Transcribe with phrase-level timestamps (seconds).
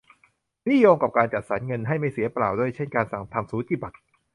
[0.67, 3.97] นี่โยงกับการจัดสรรเงินให้ไม่เสียเปล่าด้วย เช่นการสั่งทำสูจิบัตร